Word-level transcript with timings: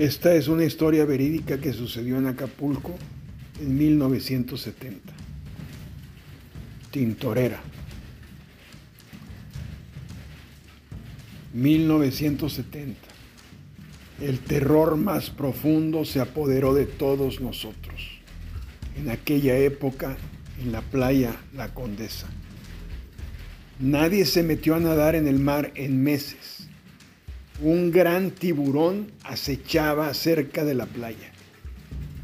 Esta 0.00 0.34
es 0.34 0.48
una 0.48 0.64
historia 0.64 1.04
verídica 1.04 1.60
que 1.60 1.74
sucedió 1.74 2.16
en 2.16 2.26
Acapulco 2.26 2.96
en 3.60 3.76
1970. 3.76 5.12
Tintorera. 6.90 7.60
1970. 11.52 12.98
El 14.22 14.38
terror 14.38 14.96
más 14.96 15.28
profundo 15.28 16.06
se 16.06 16.20
apoderó 16.20 16.72
de 16.72 16.86
todos 16.86 17.42
nosotros. 17.42 18.22
En 18.96 19.10
aquella 19.10 19.58
época, 19.58 20.16
en 20.62 20.72
la 20.72 20.80
playa 20.80 21.36
La 21.54 21.74
Condesa. 21.74 22.26
Nadie 23.78 24.24
se 24.24 24.42
metió 24.44 24.76
a 24.76 24.80
nadar 24.80 25.14
en 25.14 25.28
el 25.28 25.40
mar 25.40 25.72
en 25.74 26.02
meses. 26.02 26.69
Un 27.62 27.90
gran 27.90 28.30
tiburón 28.30 29.12
acechaba 29.22 30.14
cerca 30.14 30.64
de 30.64 30.74
la 30.74 30.86
playa. 30.86 31.30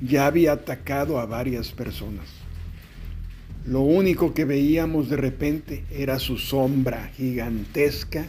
Ya 0.00 0.26
había 0.26 0.52
atacado 0.52 1.20
a 1.20 1.26
varias 1.26 1.72
personas. 1.72 2.26
Lo 3.66 3.80
único 3.80 4.32
que 4.32 4.46
veíamos 4.46 5.10
de 5.10 5.16
repente 5.16 5.84
era 5.90 6.18
su 6.18 6.38
sombra 6.38 7.10
gigantesca 7.16 8.24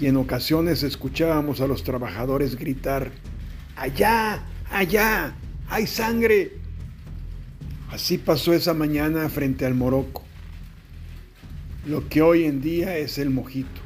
y 0.00 0.06
en 0.06 0.16
ocasiones 0.16 0.82
escuchábamos 0.82 1.60
a 1.60 1.66
los 1.66 1.84
trabajadores 1.84 2.56
gritar, 2.56 3.10
allá, 3.76 4.42
allá, 4.70 5.34
hay 5.68 5.86
sangre. 5.86 6.52
Así 7.90 8.16
pasó 8.16 8.54
esa 8.54 8.72
mañana 8.72 9.28
frente 9.28 9.66
al 9.66 9.74
Morocco, 9.74 10.22
lo 11.86 12.08
que 12.08 12.22
hoy 12.22 12.44
en 12.44 12.62
día 12.62 12.96
es 12.96 13.18
el 13.18 13.28
mojito. 13.28 13.83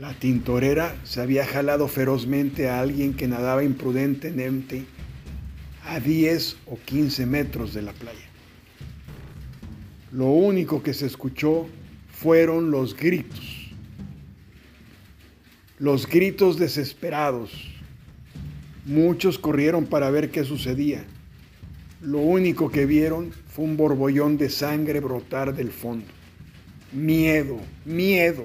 La 0.00 0.14
tintorera 0.14 0.96
se 1.04 1.20
había 1.20 1.46
jalado 1.46 1.86
ferozmente 1.86 2.68
a 2.68 2.80
alguien 2.80 3.14
que 3.14 3.28
nadaba 3.28 3.62
imprudentemente 3.62 4.86
a 5.84 6.00
10 6.00 6.56
o 6.66 6.78
15 6.84 7.26
metros 7.26 7.72
de 7.74 7.82
la 7.82 7.92
playa. 7.92 8.18
Lo 10.10 10.26
único 10.26 10.82
que 10.82 10.94
se 10.94 11.06
escuchó 11.06 11.68
fueron 12.12 12.72
los 12.72 12.96
gritos 12.96 13.60
los 15.80 16.06
gritos 16.06 16.58
desesperados. 16.58 17.50
Muchos 18.84 19.38
corrieron 19.38 19.86
para 19.86 20.10
ver 20.10 20.30
qué 20.30 20.44
sucedía. 20.44 21.04
Lo 22.02 22.18
único 22.18 22.70
que 22.70 22.84
vieron 22.84 23.32
fue 23.48 23.64
un 23.64 23.78
borbollón 23.78 24.36
de 24.36 24.50
sangre 24.50 25.00
brotar 25.00 25.54
del 25.54 25.70
fondo. 25.70 26.06
Miedo, 26.92 27.58
miedo. 27.86 28.44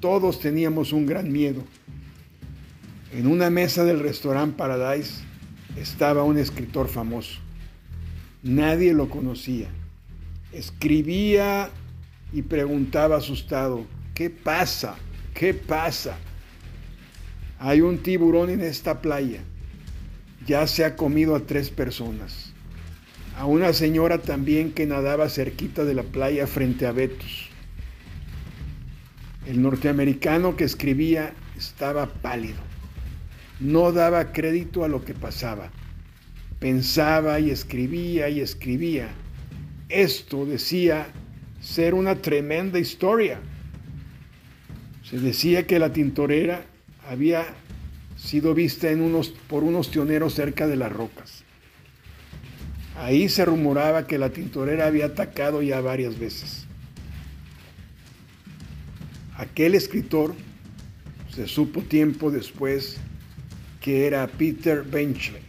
Todos 0.00 0.38
teníamos 0.38 0.92
un 0.92 1.06
gran 1.06 1.32
miedo. 1.32 1.64
En 3.12 3.26
una 3.26 3.50
mesa 3.50 3.84
del 3.84 3.98
restaurante 3.98 4.56
Paradise 4.56 5.22
estaba 5.76 6.22
un 6.22 6.38
escritor 6.38 6.88
famoso. 6.88 7.40
Nadie 8.42 8.94
lo 8.94 9.08
conocía. 9.08 9.68
Escribía 10.52 11.70
y 12.32 12.42
preguntaba 12.42 13.16
asustado, 13.16 13.86
¿qué 14.14 14.30
pasa? 14.30 14.94
¿Qué 15.34 15.52
pasa? 15.52 16.16
Hay 17.58 17.80
un 17.80 17.98
tiburón 17.98 18.50
en 18.50 18.60
esta 18.60 19.00
playa. 19.00 19.40
Ya 20.46 20.66
se 20.68 20.84
ha 20.84 20.94
comido 20.94 21.34
a 21.34 21.40
tres 21.40 21.70
personas. 21.70 22.52
A 23.36 23.46
una 23.46 23.72
señora 23.72 24.18
también 24.18 24.72
que 24.72 24.86
nadaba 24.86 25.28
cerquita 25.28 25.84
de 25.84 25.94
la 25.94 26.04
playa 26.04 26.46
frente 26.46 26.86
a 26.86 26.92
Betos. 26.92 27.50
El 29.48 29.62
norteamericano 29.62 30.56
que 30.56 30.64
escribía 30.64 31.32
estaba 31.56 32.04
pálido. 32.04 32.58
No 33.60 33.92
daba 33.92 34.30
crédito 34.30 34.84
a 34.84 34.88
lo 34.88 35.06
que 35.06 35.14
pasaba. 35.14 35.70
Pensaba 36.58 37.40
y 37.40 37.50
escribía 37.50 38.28
y 38.28 38.40
escribía. 38.40 39.08
Esto 39.88 40.44
decía 40.44 41.06
ser 41.62 41.94
una 41.94 42.16
tremenda 42.16 42.78
historia. 42.78 43.40
Se 45.02 45.18
decía 45.18 45.66
que 45.66 45.78
la 45.78 45.94
tintorera 45.94 46.66
había 47.08 47.46
sido 48.18 48.52
vista 48.52 48.88
por 49.48 49.64
unos 49.64 49.90
tioneros 49.90 50.34
cerca 50.34 50.66
de 50.66 50.76
las 50.76 50.92
rocas. 50.92 51.42
Ahí 52.98 53.30
se 53.30 53.46
rumoraba 53.46 54.06
que 54.06 54.18
la 54.18 54.28
tintorera 54.28 54.86
había 54.86 55.06
atacado 55.06 55.62
ya 55.62 55.80
varias 55.80 56.18
veces. 56.18 56.67
Aquel 59.38 59.76
escritor 59.76 60.34
se 61.32 61.46
supo 61.46 61.82
tiempo 61.82 62.32
después 62.32 62.96
que 63.80 64.08
era 64.08 64.26
Peter 64.26 64.82
Benchley, 64.82 65.42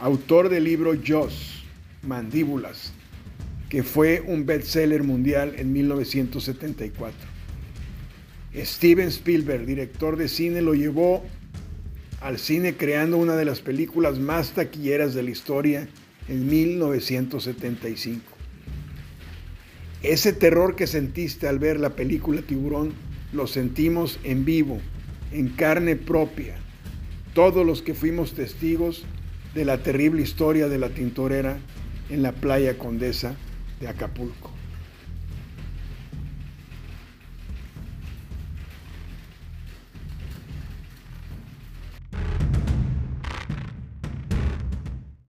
autor 0.00 0.48
del 0.48 0.64
libro 0.64 0.94
Joss, 1.06 1.64
Mandíbulas, 2.00 2.94
que 3.68 3.82
fue 3.82 4.22
un 4.26 4.46
bestseller 4.46 5.02
mundial 5.02 5.52
en 5.58 5.70
1974. 5.70 7.28
Steven 8.56 9.08
Spielberg, 9.08 9.66
director 9.66 10.16
de 10.16 10.28
cine, 10.28 10.62
lo 10.62 10.72
llevó 10.72 11.22
al 12.22 12.38
cine 12.38 12.74
creando 12.74 13.18
una 13.18 13.36
de 13.36 13.44
las 13.44 13.60
películas 13.60 14.18
más 14.18 14.52
taquilleras 14.52 15.12
de 15.12 15.22
la 15.22 15.30
historia 15.30 15.88
en 16.26 16.48
1975. 16.48 18.41
Ese 20.02 20.32
terror 20.32 20.74
que 20.74 20.88
sentiste 20.88 21.46
al 21.46 21.60
ver 21.60 21.78
la 21.78 21.90
película 21.90 22.42
Tiburón 22.42 22.92
lo 23.32 23.46
sentimos 23.46 24.18
en 24.24 24.44
vivo, 24.44 24.80
en 25.30 25.48
carne 25.48 25.94
propia, 25.94 26.56
todos 27.34 27.64
los 27.64 27.82
que 27.82 27.94
fuimos 27.94 28.34
testigos 28.34 29.04
de 29.54 29.64
la 29.64 29.78
terrible 29.78 30.22
historia 30.22 30.68
de 30.68 30.78
la 30.78 30.88
tintorera 30.88 31.58
en 32.10 32.22
la 32.22 32.32
playa 32.32 32.78
Condesa 32.78 33.36
de 33.80 33.88
Acapulco. 33.88 34.51